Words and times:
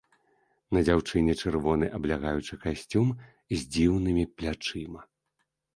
На 0.77 0.81
дзяўчыне 0.87 1.35
чырвоны 1.43 1.89
аблягаючы 1.99 2.53
касцюм 2.65 3.07
з 3.59 3.63
дзіўнымі 3.73 4.29
плячыма. 4.41 5.01